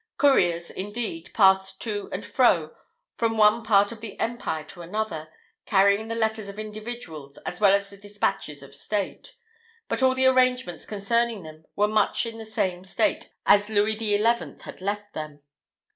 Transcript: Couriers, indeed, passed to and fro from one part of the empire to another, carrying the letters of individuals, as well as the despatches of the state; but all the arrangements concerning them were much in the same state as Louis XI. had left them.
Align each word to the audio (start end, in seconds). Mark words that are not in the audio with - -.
Couriers, 0.17 0.71
indeed, 0.71 1.29
passed 1.31 1.79
to 1.81 2.09
and 2.11 2.25
fro 2.25 2.75
from 3.17 3.37
one 3.37 3.61
part 3.61 3.91
of 3.91 4.01
the 4.01 4.19
empire 4.19 4.63
to 4.63 4.81
another, 4.81 5.31
carrying 5.67 6.07
the 6.07 6.15
letters 6.15 6.49
of 6.49 6.57
individuals, 6.57 7.37
as 7.45 7.61
well 7.61 7.75
as 7.75 7.91
the 7.91 7.97
despatches 7.97 8.63
of 8.63 8.71
the 8.71 8.77
state; 8.77 9.35
but 9.87 10.01
all 10.01 10.15
the 10.15 10.25
arrangements 10.25 10.87
concerning 10.87 11.43
them 11.43 11.67
were 11.75 11.87
much 11.87 12.25
in 12.25 12.39
the 12.39 12.45
same 12.45 12.83
state 12.83 13.31
as 13.45 13.69
Louis 13.69 13.95
XI. 13.95 14.23
had 14.23 14.81
left 14.81 15.13
them. 15.13 15.43